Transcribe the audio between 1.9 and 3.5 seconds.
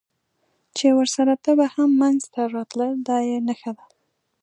منځته راتلل، دا یې